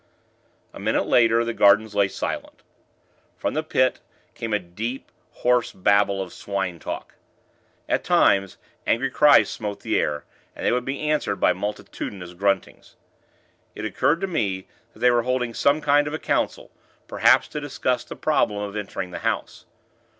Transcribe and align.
A 0.73 0.79
minute 0.79 1.05
later, 1.05 1.45
the 1.45 1.53
gardens 1.53 1.93
lay 1.93 2.07
silent. 2.07 2.63
From 3.37 3.53
the 3.53 3.61
Pit, 3.61 3.99
came 4.33 4.51
a 4.51 4.57
deep, 4.57 5.11
hoarse 5.29 5.71
Babel 5.71 6.23
of 6.23 6.33
swine 6.33 6.79
talk. 6.79 7.13
At 7.87 8.03
times, 8.03 8.57
angry 8.87 9.11
cries 9.11 9.51
smote 9.51 9.81
the 9.81 9.99
air, 9.99 10.25
and 10.55 10.65
they 10.65 10.71
would 10.71 10.85
be 10.85 11.07
answered 11.07 11.35
by 11.35 11.53
multitudinous 11.53 12.33
gruntings. 12.33 12.95
It 13.75 13.85
occurred 13.85 14.21
to 14.21 14.25
me, 14.27 14.65
that 14.93 15.01
they 15.01 15.11
were 15.11 15.21
holding 15.21 15.53
some 15.53 15.81
kind 15.81 16.07
of 16.07 16.15
a 16.15 16.17
council, 16.17 16.71
perhaps 17.07 17.47
to 17.49 17.61
discuss 17.61 18.03
the 18.03 18.15
problem 18.15 18.59
of 18.63 18.75
entering 18.75 19.11
the 19.11 19.19
house. 19.19 19.67